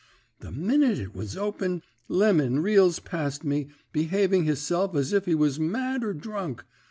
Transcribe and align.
The 0.39 0.51
minute 0.51 0.97
it 0.97 1.13
was 1.13 1.37
open 1.37 1.83
Lemon 2.07 2.57
reels 2.61 2.97
past 2.99 3.43
me, 3.43 3.69
behaving 3.93 4.45
hisself 4.45 4.95
as 4.95 5.13
if 5.13 5.25
he 5.25 5.35
was 5.35 5.59
mad 5.59 6.03
or 6.03 6.15
drunk. 6.15 6.65